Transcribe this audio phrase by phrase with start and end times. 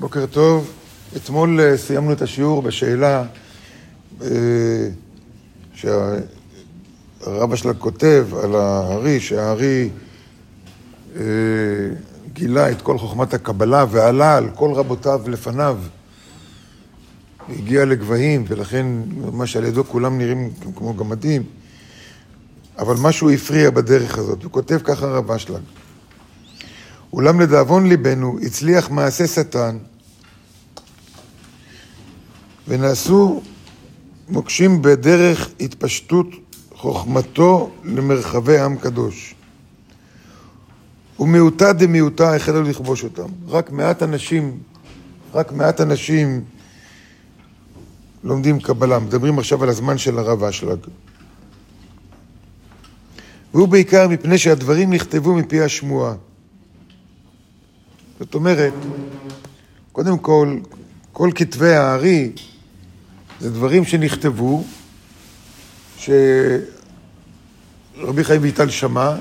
[0.00, 0.70] בוקר טוב.
[1.16, 3.24] אתמול אה, סיימנו את השיעור בשאלה
[4.22, 4.88] אה,
[5.74, 9.90] שהרבא שלה כותב על הארי, שהארי
[11.16, 11.22] אה,
[12.32, 15.78] גילה את כל חוכמת הקבלה ועלה על כל רבותיו לפניו.
[17.48, 18.86] הגיע לגבהים, ולכן
[19.32, 21.42] מה שעל ידו כולם נראים כמו גמדים.
[22.78, 25.62] אבל משהו הפריע בדרך הזאת, הוא כותב ככה רב אשלג.
[27.12, 29.78] אולם לדאבון ליבנו הצליח מעשה שטן
[32.68, 33.42] ונעשו
[34.28, 36.26] מוקשים בדרך התפשטות
[36.74, 39.34] חוכמתו למרחבי עם קדוש.
[41.20, 43.28] ומיעוטה דמיעוטה החלו לכבוש אותם.
[43.48, 44.58] רק מעט אנשים,
[45.34, 46.44] רק מעט אנשים
[48.24, 48.98] לומדים קבלה.
[48.98, 50.78] מדברים עכשיו על הזמן של הרב אשלג.
[53.54, 56.14] והוא בעיקר מפני שהדברים נכתבו מפי השמועה.
[58.18, 58.74] זאת אומרת,
[59.92, 60.58] קודם כל,
[61.20, 62.32] כל כתבי הארי
[63.40, 64.64] זה דברים שנכתבו,
[65.98, 66.24] שרבי
[68.22, 69.14] חיים ויטל שמע,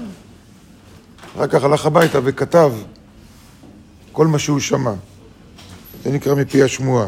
[1.36, 2.74] אחר כך הלך הביתה וכתב
[4.12, 4.94] כל מה שהוא שמע.
[6.04, 7.08] זה נקרא מפי השמועה.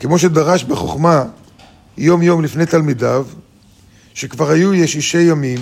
[0.00, 1.24] כמו שדרש בחוכמה
[1.96, 3.26] יום יום לפני תלמידיו,
[4.14, 5.58] שכבר היו ישישי ימים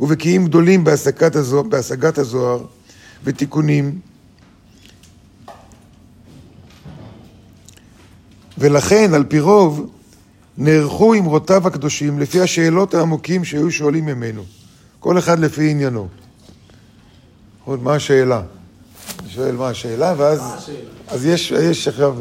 [0.00, 0.84] ובקיאים גדולים
[1.68, 2.64] בהשגת הזוהר
[3.24, 3.98] ותיקונים,
[8.60, 9.90] ולכן, על פי רוב,
[10.58, 14.42] נערכו אמרותיו הקדושים לפי השאלות העמוקים שהיו שואלים ממנו,
[15.00, 16.08] כל אחד לפי עניינו.
[17.64, 18.42] עוד מה השאלה?
[19.20, 20.38] אני שואל מה השאלה, ואז...
[20.38, 20.78] מה השאלה?
[21.08, 22.16] אז יש, יש עכשיו...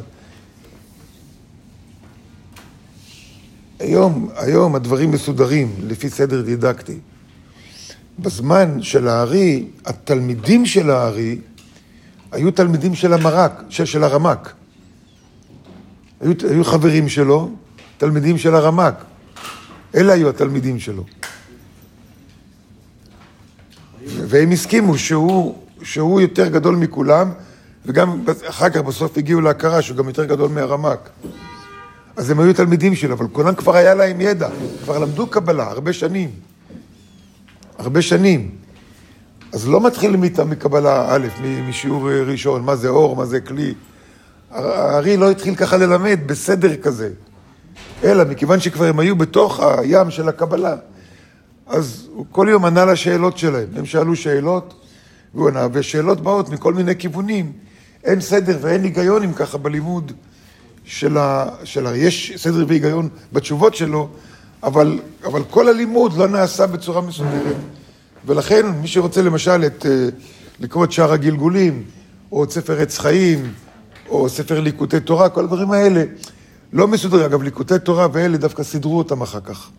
[3.80, 7.00] היום, היום הדברים מסודרים לפי סדר דידקטי.
[8.20, 11.40] בזמן של הארי, התלמידים של הארי
[12.32, 14.54] היו תלמידים של המרק, של, של הרמק.
[16.22, 17.52] היו, היו חברים שלו,
[17.98, 18.96] תלמידים של הרמק.
[19.96, 21.04] אלה היו התלמידים שלו.
[24.06, 27.32] והם הסכימו שהוא, שהוא יותר גדול מכולם,
[27.86, 31.10] וגם אחר כך בסוף הגיעו להכרה שהוא גם יותר גדול מהרמק.
[32.16, 34.50] אז הם היו תלמידים שלו, אבל כולם כבר היה להם ידע,
[34.84, 36.30] כבר למדו קבלה הרבה שנים.
[37.78, 38.52] הרבה שנים.
[39.54, 41.28] אז לא מתחילים איתם מקבלה א',
[41.70, 43.74] משיעור ראשון, מה זה אור, מה זה כלי.
[44.52, 47.10] הארי לא התחיל ככה ללמד בסדר כזה,
[48.04, 50.76] אלא מכיוון שכבר הם היו בתוך הים של הקבלה,
[51.68, 53.68] אז הוא כל יום ענה לשאלות שלהם.
[53.76, 54.74] הם שאלו שאלות,
[55.34, 57.52] והוא ענה, ושאלות באות מכל מיני כיוונים.
[58.04, 60.12] אין סדר ואין היגיון אם ככה בלימוד
[60.86, 61.50] של ה...
[61.64, 61.98] של ה...
[61.98, 64.10] יש סדר והיגיון בתשובות שלו,
[64.64, 67.56] אבל, אבל כל הלימוד לא נעשה בצורה מסודרת.
[68.26, 70.10] ולכן מי שרוצה למשל את, אה,
[70.60, 71.84] לקרוא את שאר הגלגולים,
[72.32, 73.54] או את ספר עץ חיים,
[74.10, 76.04] או ספר ליקוטי תורה, כל הדברים האלה,
[76.74, 77.26] לא מסודרים.
[77.26, 79.70] אגב, ליקוטי תורה ואלה דווקא סידרו אותם אחר כך.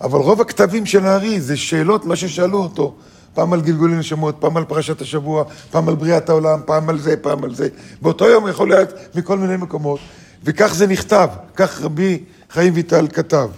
[0.00, 2.94] אבל רוב הכתבים של הארי זה שאלות, מה ששאלו אותו.
[3.34, 7.16] פעם על גלגולי נשמות, פעם על פרשת השבוע, פעם על בריאת העולם, פעם על זה,
[7.16, 7.68] פעם על זה.
[8.02, 10.00] באותו יום יכול להיות מכל מיני מקומות.
[10.44, 13.48] וכך זה נכתב, כך רבי חיים ויטל כתב.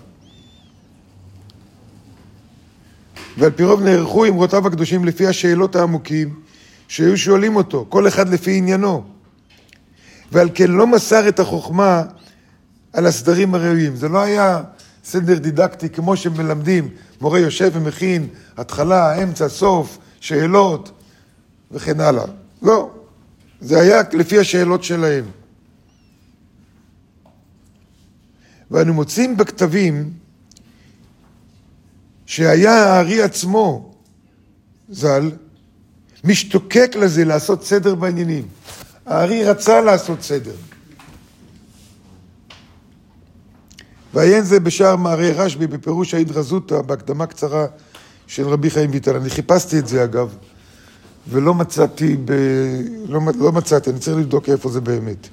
[3.39, 6.35] ועל פי רוב נערכו אמרותיו הקדושים לפי השאלות העמוקים
[6.89, 9.20] שהיו שואלים אותו, כל אחד לפי עניינו.
[10.33, 12.03] ועל כן לא מסר את החוכמה
[12.93, 13.97] על הסדרים הראויים.
[13.97, 14.63] זה לא היה
[15.05, 16.89] סדר דידקטי כמו שמלמדים,
[17.21, 20.91] מורה יושב ומכין התחלה, אמצע, סוף, שאלות
[21.71, 22.25] וכן הלאה.
[22.63, 22.91] לא,
[23.61, 25.25] זה היה לפי השאלות שלהם.
[28.71, 30.13] ואנו מוצאים בכתבים
[32.27, 33.93] שהיה הארי עצמו,
[34.91, 35.31] ז"ל,
[36.25, 38.49] משתוקק לזה לעשות סדר בעניינים.
[39.11, 40.55] הארי רצה לעשות סדר.
[44.15, 47.67] ועיין זה בשער מערי רשב"י בפירוש ההתרזותא, בהקדמה קצרה
[48.27, 49.17] של רבי חיים ויטל.
[49.17, 50.35] אני חיפשתי את זה אגב,
[51.29, 52.33] ולא מצאתי, ב...
[53.09, 55.29] לא, לא מצאתי, אני צריך לבדוק איפה זה באמת.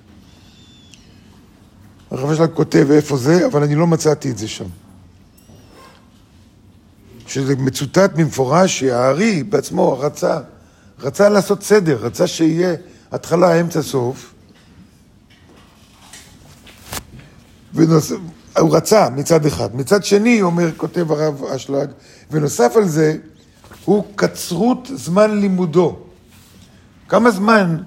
[2.12, 4.68] הרב שלך כותב איפה זה, אבל אני לא מצאתי את זה שם.
[7.27, 10.39] שזה מצוטט במפורש שהארי בעצמו רצה,
[11.00, 12.75] רצה לעשות סדר, רצה שיהיה
[13.12, 14.33] התחלה, אמצע, סוף.
[17.74, 18.12] ונוס...
[18.59, 19.75] הוא רצה מצד אחד.
[19.75, 21.89] מצד שני, אומר, כותב הרב אשלג,
[22.31, 23.18] ונוסף על זה,
[23.86, 26.00] הוא קצרות זמן לימודו.
[27.09, 27.77] כמה זמן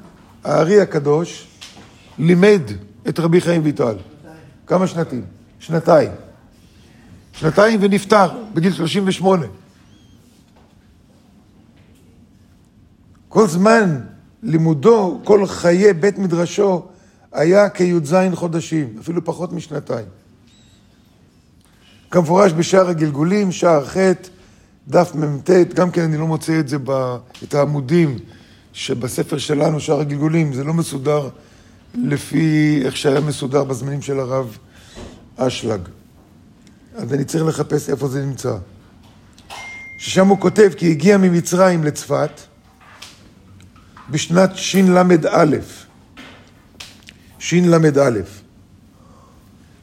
[0.44, 1.46] הארי הקדוש
[2.18, 2.62] לימד
[3.08, 3.96] את רבי חיים ויטל?
[4.66, 5.24] כמה שנתיים?
[5.58, 6.10] שנתיים.
[7.32, 9.46] שנתיים ונפטר בגיל 38.
[13.28, 14.00] כל זמן
[14.42, 16.82] לימודו, כל חיי בית מדרשו,
[17.32, 20.06] היה כי"ז חודשים, אפילו פחות משנתיים.
[22.10, 23.96] כמפורש בשער הגלגולים, שער ח',
[24.88, 28.18] דף מ"ט, גם כן אני לא מוצא את זה, ב, את העמודים
[28.72, 31.28] שבספר שלנו, שער הגלגולים, זה לא מסודר
[31.94, 34.58] לפי איך שהיה מסודר בזמנים של הרב
[35.36, 35.80] אשלג.
[36.94, 38.56] אז אני צריך לחפש איפה זה נמצא.
[39.98, 42.30] ששם הוא כותב כי הגיע ממצרים לצפת
[44.10, 45.54] בשנת של"א,
[47.38, 48.08] של"א,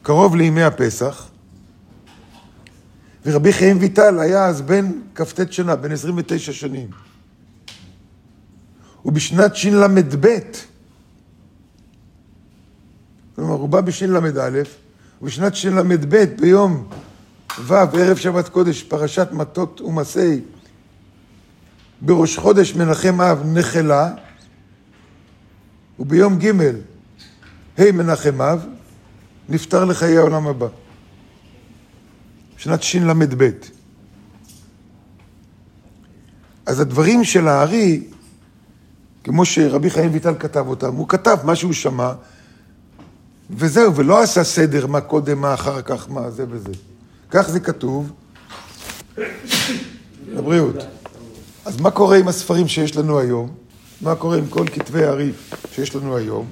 [0.02, 1.28] קרוב לימי הפסח,
[3.26, 6.88] ורבי חיים ויטל היה אז בן כ"ט שנה, בן 29 שנים.
[9.04, 10.26] ובשנת של"ב,
[13.36, 14.62] כלומר הוא בא בשל"א,
[15.22, 16.88] ובשנת של"ב ביום
[17.60, 20.40] ו', ערב שבת קודש, פרשת מטות ומסי,
[22.00, 24.10] בראש חודש מנחם אב נחלה,
[25.98, 26.52] וביום ג'
[27.78, 28.66] ה' מנחם אב,
[29.48, 30.66] נפטר לחיי העולם הבא.
[32.56, 33.50] שנת של"ב.
[36.66, 38.04] אז הדברים של הארי,
[39.24, 42.12] כמו שרבי חיים ויטל כתב אותם, הוא כתב מה שהוא שמע,
[43.50, 46.72] וזהו, ולא עשה סדר מה קודם, מה אחר כך, מה זה וזה.
[47.30, 48.12] כך זה כתוב.
[50.28, 50.97] לבריאות.
[51.68, 53.50] אז מה קורה עם הספרים שיש לנו היום?
[54.00, 55.32] מה קורה עם כל כתבי הארי
[55.72, 56.46] שיש לנו היום?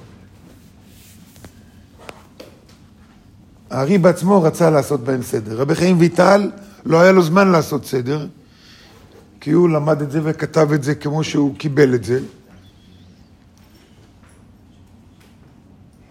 [3.69, 5.57] הארי בעצמו רצה לעשות בהם סדר.
[5.57, 6.51] רבי חיים ויטל,
[6.85, 8.27] לא היה לו זמן לעשות סדר,
[9.41, 12.19] כי הוא למד את זה וכתב את זה כמו שהוא קיבל את זה.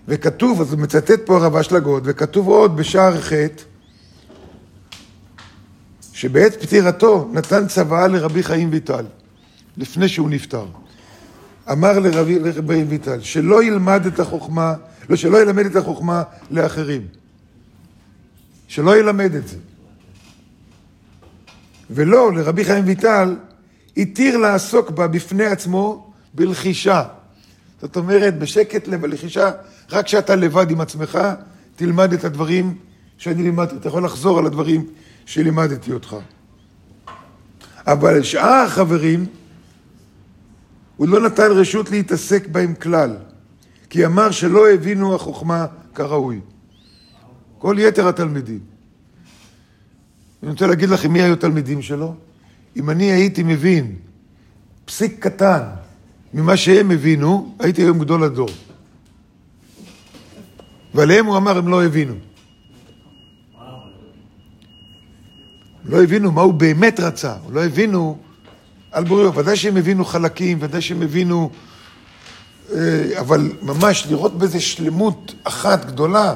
[0.09, 3.33] וכתוב, אז הוא מצטט פה הרב אשלגות, וכתוב עוד בשער ח'
[6.17, 9.05] שבעת פטירתו נתן צוואה לרבי חיים ויטל,
[9.77, 10.67] לפני שהוא נפטר.
[11.73, 14.75] אמר לרבי, חיים ויטל, שלא ילמד את החוכמה,
[15.09, 17.07] לא, שלא ילמד את החוכמה לאחרים.
[18.69, 19.57] שלא ילמד את זה.
[21.91, 23.37] ולא, לרבי חיים ויטל,
[23.97, 27.03] התיר לעסוק בה בפני עצמו בלחישה.
[27.81, 29.51] זאת אומרת, בשקט לחישה,
[29.91, 31.19] רק כשאתה לבד עם עצמך,
[31.77, 32.75] תלמד את הדברים
[33.19, 33.77] שאני לימדתי.
[33.77, 34.87] אתה יכול לחזור על הדברים
[35.27, 36.17] שלימדתי אותך.
[37.87, 39.27] אבל לשאר החברים,
[40.97, 43.17] הוא לא נתן רשות להתעסק בהם כלל,
[43.91, 46.41] כי אמר שלא הבינו החוכמה כראוי.
[47.59, 48.61] כל יתר התלמידים.
[50.43, 52.15] אני רוצה להגיד לכם מי היו תלמידים שלו.
[52.77, 53.97] אם אני הייתי מבין
[54.85, 55.61] פסיק קטן
[56.35, 58.49] ממה שהם הבינו, הייתי היום גדול הדור.
[60.95, 62.15] ועליהם הוא אמר, הם לא הבינו.
[65.89, 68.19] לא הבינו מה הוא באמת רצה, לא הבינו
[68.93, 69.35] על בוריו.
[69.35, 71.51] ודאי שהם הבינו חלקים, ודאי שהם הבינו...
[72.75, 76.35] אה, אבל ממש לראות בזה שלמות אחת גדולה,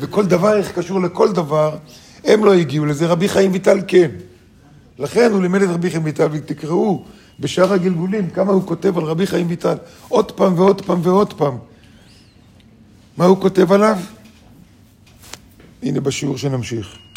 [0.00, 1.76] וכל דבר איך קשור לכל דבר,
[2.24, 4.10] הם לא הגיעו לזה, רבי חיים ויטל כן.
[4.98, 7.04] לכן הוא לימד את רבי חיים ויטל, ותקראו
[7.40, 9.76] בשאר הגלגולים כמה הוא כותב על רבי חיים ויטל,
[10.08, 11.58] עוד פעם ועוד פעם ועוד פעם.
[13.16, 13.98] מה הוא כותב עליו?
[15.82, 17.09] הנה בשיעור שנמשיך.